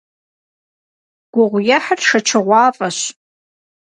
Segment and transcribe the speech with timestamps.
[1.33, 2.97] Guğuêhır şşeçığuaf'eş.